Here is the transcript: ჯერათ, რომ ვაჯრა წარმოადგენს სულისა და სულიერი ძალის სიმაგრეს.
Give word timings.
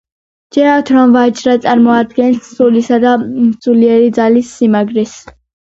ჯერათ, 0.55 0.87
რომ 0.95 1.13
ვაჯრა 1.17 1.53
წარმოადგენს 1.65 2.49
სულისა 2.57 3.01
და 3.05 3.13
სულიერი 3.67 4.11
ძალის 4.19 4.59
სიმაგრეს. 4.59 5.17